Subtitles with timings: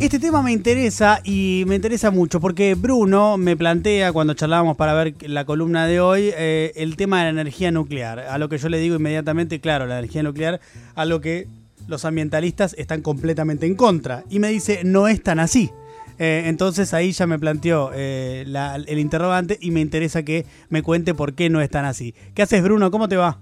[0.00, 4.94] Este tema me interesa y me interesa mucho porque Bruno me plantea cuando charlábamos para
[4.94, 8.18] ver la columna de hoy eh, el tema de la energía nuclear.
[8.20, 10.58] A lo que yo le digo inmediatamente, claro, la energía nuclear,
[10.94, 11.48] a lo que
[11.86, 14.24] los ambientalistas están completamente en contra.
[14.30, 15.70] Y me dice, no es tan así.
[16.18, 20.82] Eh, entonces ahí ya me planteó eh, la- el interrogante y me interesa que me
[20.82, 22.14] cuente por qué no es tan así.
[22.34, 22.90] ¿Qué haces Bruno?
[22.90, 23.38] ¿Cómo te va?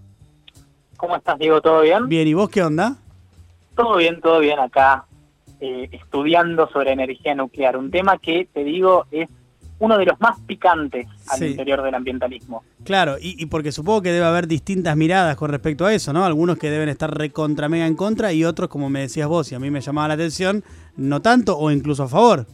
[0.97, 1.61] ¿Cómo estás, Diego?
[1.61, 2.09] ¿Todo bien?
[2.09, 2.97] Bien, ¿y vos qué onda?
[3.77, 5.05] Todo bien, todo bien acá,
[5.61, 7.77] eh, estudiando sobre energía nuclear.
[7.77, 9.29] Un tema que, te digo, es
[9.81, 11.47] uno de los más picantes al Sí.
[11.47, 12.65] interior del ambientalismo.
[12.85, 16.25] Claro, y, y porque supongo que debe haber distintas miradas con respecto a eso, ¿no?
[16.25, 19.55] Algunos que deben estar recontra mega en contra y otros, como me decías vos, y
[19.55, 20.65] a mí me llamaba la atención,
[20.97, 22.47] no tanto o incluso a favor.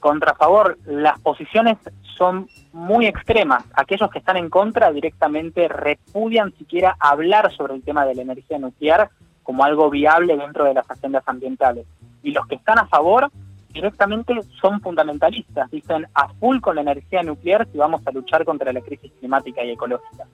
[0.00, 1.76] Contra favor, las posiciones
[2.16, 3.64] son muy extremas.
[3.74, 8.58] Aquellos que están en contra directamente repudian siquiera hablar sobre el tema de la energía
[8.58, 9.10] nuclear
[9.42, 11.86] como algo viable dentro de las agendas ambientales.
[12.22, 13.30] Y los que están a favor
[13.72, 15.70] directamente son fundamentalistas.
[15.70, 19.64] Dicen a full con la energía nuclear si vamos a luchar contra la crisis climática
[19.64, 20.26] y ecológica.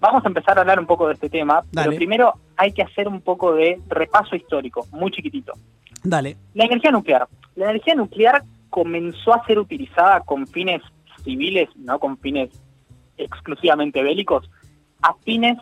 [0.00, 1.88] Vamos a empezar a hablar un poco de este tema, Dale.
[1.88, 5.52] pero primero hay que hacer un poco de repaso histórico, muy chiquitito.
[6.02, 6.36] Dale.
[6.52, 7.26] La energía nuclear.
[7.54, 10.82] La energía nuclear comenzó a ser utilizada con fines
[11.22, 12.50] civiles, no con fines
[13.16, 14.50] exclusivamente bélicos,
[15.00, 15.56] a fines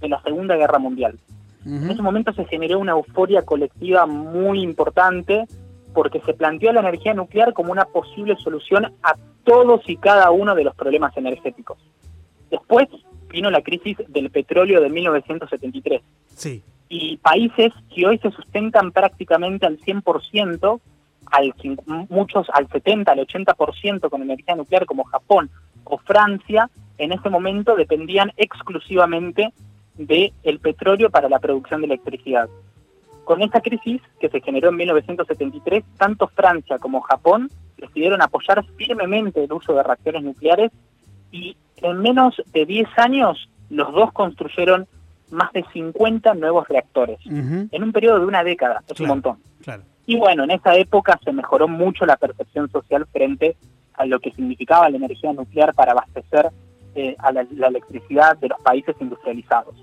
[0.00, 1.18] de la Segunda Guerra Mundial.
[1.64, 5.46] En ese momento se generó una euforia colectiva muy importante
[5.94, 10.54] porque se planteó la energía nuclear como una posible solución a todos y cada uno
[10.54, 11.78] de los problemas energéticos.
[12.50, 12.88] Después
[13.28, 16.02] vino la crisis del petróleo de 1973
[16.34, 16.62] Sí.
[16.88, 20.80] y países que hoy se sustentan prácticamente al 100%,
[21.30, 21.54] al,
[22.08, 25.50] muchos al 70, al 80% con energía nuclear como Japón
[25.84, 26.68] o Francia,
[26.98, 29.52] en ese momento dependían exclusivamente
[29.96, 32.48] del petróleo para la producción de electricidad.
[33.24, 39.44] Con esta crisis que se generó en 1973, tanto Francia como Japón decidieron apoyar firmemente
[39.44, 40.70] el uso de reactores nucleares
[41.30, 44.86] y en menos de 10 años los dos construyeron
[45.30, 49.02] más de 50 nuevos reactores en un periodo de una década, es Claro.
[49.04, 49.38] un montón.
[49.62, 49.82] Claro.
[50.06, 53.56] Y bueno, en esa época se mejoró mucho la percepción social frente
[53.94, 56.50] a lo que significaba la energía nuclear para abastecer
[56.94, 59.74] eh, a la, la electricidad de los países industrializados.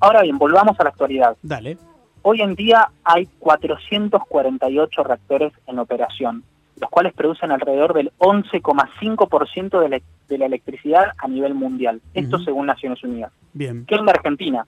[0.00, 1.36] Ahora bien, volvamos a la actualidad.
[1.42, 1.76] Dale.
[2.22, 6.42] Hoy en día hay 448 reactores en operación,
[6.80, 12.00] los cuales producen alrededor del 11,5% de, la- de la electricidad a nivel mundial.
[12.14, 13.32] Esto según Naciones Unidas.
[13.52, 13.84] Bien.
[13.86, 14.66] ¿Qué es la Argentina?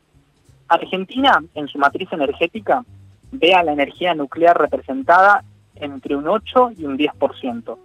[0.69, 2.85] Argentina, en su matriz energética,
[3.33, 5.43] ve a la energía nuclear representada
[5.77, 7.77] entre un 8 y un 10%.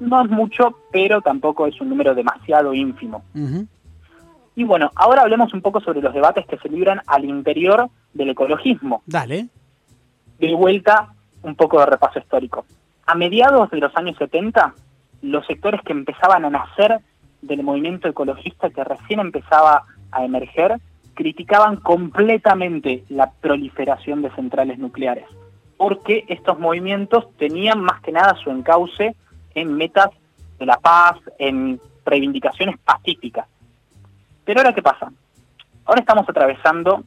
[0.00, 3.22] No es mucho, pero tampoco es un número demasiado ínfimo.
[4.56, 8.30] Y bueno, ahora hablemos un poco sobre los debates que se libran al interior del
[8.30, 9.02] ecologismo.
[9.06, 9.48] Dale.
[10.38, 12.64] De vuelta, un poco de repaso histórico.
[13.06, 14.74] A mediados de los años 70,
[15.22, 17.00] los sectores que empezaban a nacer
[17.42, 20.78] del movimiento ecologista que recién empezaba a emerger,
[21.14, 25.26] criticaban completamente la proliferación de centrales nucleares,
[25.76, 29.14] porque estos movimientos tenían más que nada su encauce
[29.54, 30.10] en metas
[30.58, 33.46] de la paz, en reivindicaciones pacíficas.
[34.44, 35.12] Pero ahora, ¿qué pasa?
[35.84, 37.04] Ahora estamos atravesando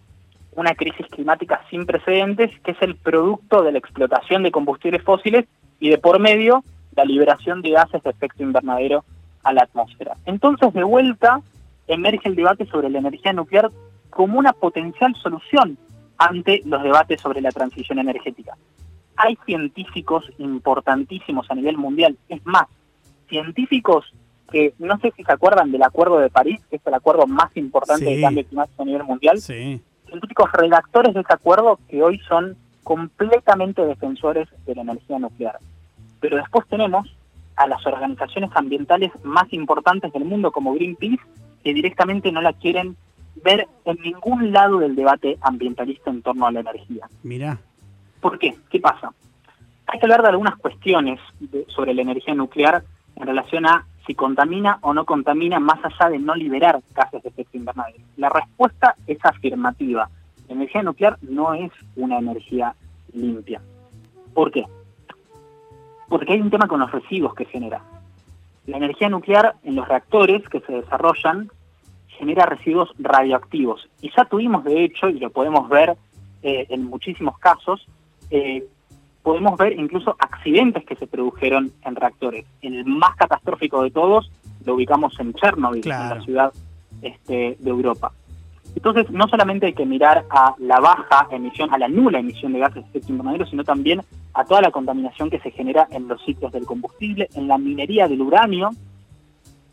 [0.56, 5.46] una crisis climática sin precedentes, que es el producto de la explotación de combustibles fósiles
[5.80, 6.64] y de por medio
[6.96, 9.04] la liberación de gases de efecto invernadero
[9.44, 10.16] a la atmósfera.
[10.25, 11.42] Entonces, de vuelta,
[11.88, 13.70] emerge el debate sobre la energía nuclear
[14.10, 15.78] como una potencial solución
[16.18, 18.56] ante los debates sobre la transición energética.
[19.16, 22.66] Hay científicos importantísimos a nivel mundial, es más,
[23.29, 24.13] científicos
[24.51, 27.56] que no sé si se acuerdan del Acuerdo de París, que es el acuerdo más
[27.57, 28.16] importante Sí.
[28.16, 29.81] de cambio climático a nivel mundial, Sí.
[30.07, 35.57] científicos redactores de ese acuerdo que hoy son completamente defensores de la energía nuclear.
[36.19, 37.07] Pero después tenemos
[37.56, 41.19] a las organizaciones ambientales más importantes del mundo como Greenpeace
[41.63, 42.95] que directamente no la quieren
[43.44, 47.07] ver en ningún lado del debate ambientalista en torno a la energía.
[47.24, 47.59] Mirá.
[48.23, 48.56] ¿Por qué?
[48.69, 49.11] ¿Qué pasa?
[49.85, 51.19] Hay que hablar de algunas cuestiones
[51.68, 52.81] sobre la energía nuclear
[53.18, 57.27] en relación a si contamina o no contamina más allá de no liberar gases de
[57.27, 58.01] efecto invernadero.
[58.15, 60.09] La respuesta es afirmativa.
[60.48, 62.74] La energía nuclear no es una energía
[63.12, 63.62] limpia.
[64.33, 64.63] ¿Por qué?
[66.07, 67.81] Porque hay un tema con los residuos que genera.
[68.68, 71.51] La energía nuclear en los reactores que se desarrollan
[72.07, 73.89] genera residuos radioactivos.
[74.00, 75.98] Y ya tuvimos, de hecho, y lo podemos ver
[76.42, 77.86] eh, en muchísimos casos,
[78.33, 78.65] eh,
[79.21, 82.45] podemos ver incluso accidentes que se produjeron en reactores.
[82.62, 84.31] El más catastrófico de todos
[84.65, 86.12] lo ubicamos en Chernobyl, Claro.
[86.12, 86.53] en la ciudad
[87.03, 88.12] este, de Europa.
[88.75, 92.59] Entonces, no solamente hay que mirar a la baja emisión, a la nula emisión de
[92.59, 94.01] gases de efecto invernadero, sino también
[94.33, 98.07] a toda la contaminación que se genera en los ciclos del combustible, en la minería
[98.07, 98.71] del uranio,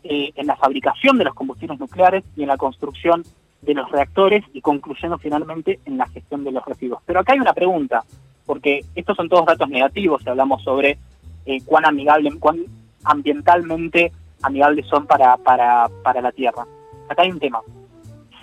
[0.03, 3.23] eh, en la fabricación de los combustibles nucleares y en la construcción
[3.63, 7.01] de los reactores y concluyendo finalmente en la gestión de los residuos.
[7.05, 8.03] Pero acá hay una pregunta,
[8.51, 10.97] porque estos son todos datos negativos si hablamos sobre
[11.45, 12.57] eh, cuán amigable, cuán
[13.05, 14.11] ambientalmente
[14.41, 16.67] amigables son para, para, para la Tierra.
[17.07, 17.61] Acá hay un tema.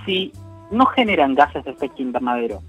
[0.06, 0.32] Si
[0.70, 2.62] no generan gases de efecto invernadero,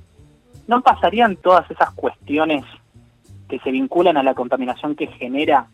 [0.68, 2.66] ¿no pasarían todas esas cuestiones
[3.48, 5.68] que se vinculan a la contaminación que genera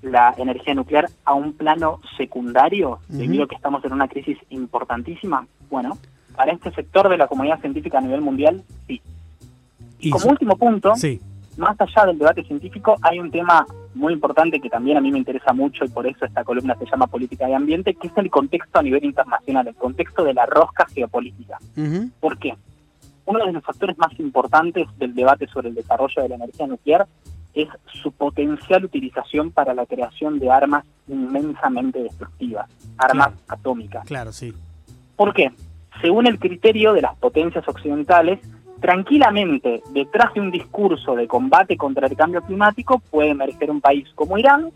[0.00, 5.46] la energía nuclear a un plano secundario, debido a que estamos en una crisis importantísima?
[5.68, 5.98] Bueno,
[6.34, 9.02] para este sector de la comunidad científica a nivel mundial, sí.
[9.98, 10.92] Y como último punto,
[11.56, 15.18] más allá del debate científico, hay un tema muy importante que también a mí me
[15.18, 18.30] interesa mucho y por eso esta columna se llama Política de Ambiente, que es el
[18.30, 21.58] contexto a nivel internacional, el contexto de la rosca geopolítica.
[22.20, 22.54] ¿Por qué?
[23.24, 27.06] Uno de los factores más importantes del debate sobre el desarrollo de la energía nuclear
[27.54, 27.68] es
[28.02, 34.06] su potencial utilización para la creación de armas inmensamente destructivas, armas atómicas.
[34.06, 34.52] Claro, sí.
[35.16, 35.50] ¿Por qué?
[36.02, 38.40] Según el criterio de las potencias occidentales,
[38.80, 44.06] tranquilamente detrás de un discurso de combate contra el cambio climático puede emerger un país
[44.14, 44.70] como Irán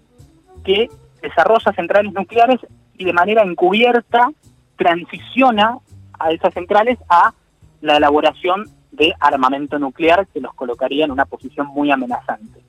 [0.64, 0.88] que
[1.22, 2.60] desarrolla centrales nucleares
[2.96, 4.30] y de manera encubierta
[4.76, 5.78] transiciona
[6.18, 7.32] a esas centrales a
[7.80, 12.60] la elaboración de armamento nuclear que los colocaría en una posición muy amenazante.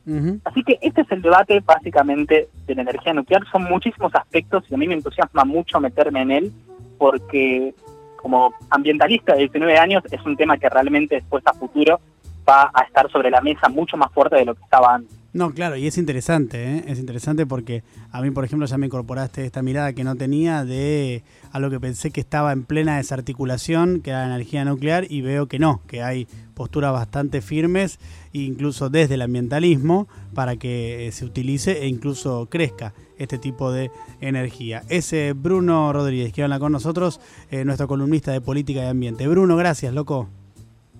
[0.43, 3.43] Así que este es el debate básicamente de la energía nuclear.
[3.51, 6.51] Son muchísimos aspectos y a mí me entusiasma mucho meterme en él
[6.97, 7.73] porque
[8.21, 11.99] como ambientalista de 19 años es un tema que realmente después a futuro
[12.47, 15.20] va a estar sobre la mesa mucho más fuerte de lo que estaba antes.
[15.33, 16.83] No, claro, y es interesante, ¿eh?
[16.87, 20.65] es interesante porque a mí, por ejemplo, ya me incorporaste esta mirada que no tenía
[20.65, 21.23] de
[21.53, 25.21] a lo que pensé que estaba en plena desarticulación, que era la energía nuclear, y
[25.21, 27.97] veo que no, que hay posturas bastante firmes,
[28.33, 33.89] incluso desde el ambientalismo, para que se utilice e incluso crezca este tipo de
[34.19, 34.83] energía.
[34.89, 39.27] Ese Bruno Rodríguez que habla con nosotros, eh, nuestro columnista de política y ambiente.
[39.29, 40.27] Bruno, gracias, loco.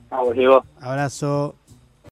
[0.09, 0.63] Vamos, Diego.
[0.79, 1.55] Abrazo.